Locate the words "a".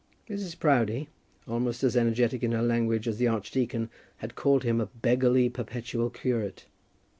4.81-4.87